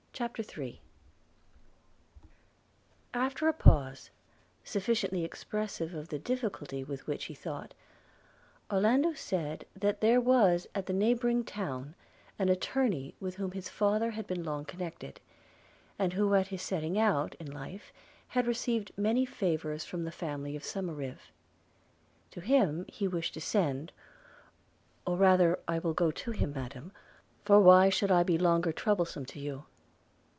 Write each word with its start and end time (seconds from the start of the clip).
CHAPTER 0.13 0.43
III 0.55 0.79
AFTER 3.15 3.47
a 3.47 3.53
pause, 3.53 4.11
sufficiently 4.63 5.23
expressive 5.23 5.95
of 5.95 6.09
the 6.09 6.19
difficulty 6.19 6.83
with 6.83 7.07
which 7.07 7.25
he 7.25 7.33
thought, 7.33 7.73
Orlando 8.69 9.13
said, 9.13 9.65
that 9.75 9.99
there 9.99 10.21
was 10.21 10.67
at 10.75 10.85
the 10.85 10.93
neighbouring 10.93 11.43
town 11.43 11.95
an 12.37 12.49
Attorney 12.49 13.15
with 13.19 13.37
whom 13.37 13.53
his 13.53 13.67
father 13.67 14.11
had 14.11 14.27
been 14.27 14.43
long 14.43 14.63
connected; 14.63 15.19
and 15.97 16.13
who 16.13 16.35
at 16.35 16.49
his 16.49 16.61
setting 16.61 16.99
out 16.99 17.33
in 17.39 17.49
life 17.49 17.91
had 18.27 18.45
received 18.45 18.91
many 18.95 19.25
favours 19.25 19.85
from 19.85 20.03
the 20.03 20.11
family 20.11 20.55
of 20.55 20.61
Somerive.– 20.63 21.31
To 22.31 22.41
him 22.41 22.85
he 22.87 23.07
wished 23.07 23.33
to 23.33 23.41
send– 23.41 23.91
'or 25.07 25.17
rather 25.17 25.57
I 25.67 25.79
will 25.79 25.95
go 25.95 26.11
to 26.11 26.29
him, 26.29 26.53
Madam– 26.53 26.91
for 27.45 27.59
why 27.59 27.89
should 27.89 28.11
I 28.11 28.21
be 28.21 28.37
longer 28.37 28.71
troublesome 28.71 29.25
to 29.25 29.39
you?' 29.39 29.65